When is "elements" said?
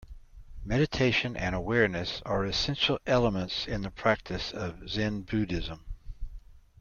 3.05-3.67